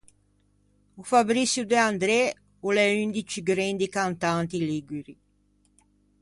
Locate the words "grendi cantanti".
3.51-4.57